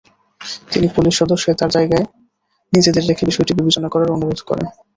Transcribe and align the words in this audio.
তিনি 0.71 0.87
পুলিশ 0.95 1.13
সদস্যদের 1.17 1.57
তাঁর 1.59 1.71
জায়গায় 1.71 2.05
নিজেদের 2.73 3.03
রেখে 3.05 3.23
বিষয়টি 3.25 3.51
বিবেচনা 3.53 3.87
করার 3.89 4.09
অনুরোধ 4.11 4.39
করেন। 4.43 4.67